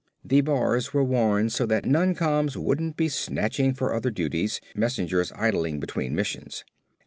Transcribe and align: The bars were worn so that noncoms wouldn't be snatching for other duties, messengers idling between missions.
The 0.25 0.41
bars 0.41 0.95
were 0.95 1.03
worn 1.03 1.51
so 1.51 1.67
that 1.67 1.85
noncoms 1.85 2.55
wouldn't 2.57 2.97
be 2.97 3.07
snatching 3.07 3.75
for 3.75 3.93
other 3.93 4.09
duties, 4.09 4.59
messengers 4.73 5.31
idling 5.35 5.79
between 5.79 6.15
missions. 6.15 6.65